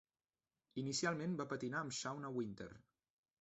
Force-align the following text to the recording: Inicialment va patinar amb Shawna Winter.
Inicialment 0.83 1.35
va 1.41 1.47
patinar 1.51 1.83
amb 1.83 1.95
Shawna 1.99 2.33
Winter. 2.39 2.69